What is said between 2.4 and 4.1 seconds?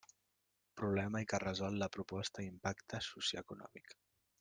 i impacte socioeconòmic.